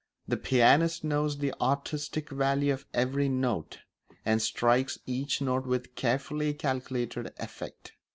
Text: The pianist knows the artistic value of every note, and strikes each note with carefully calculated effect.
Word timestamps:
The 0.27 0.35
pianist 0.35 1.03
knows 1.03 1.37
the 1.37 1.53
artistic 1.61 2.31
value 2.31 2.73
of 2.73 2.87
every 2.91 3.29
note, 3.29 3.81
and 4.25 4.41
strikes 4.41 4.97
each 5.05 5.41
note 5.41 5.67
with 5.67 5.93
carefully 5.93 6.55
calculated 6.55 7.31
effect. 7.37 7.93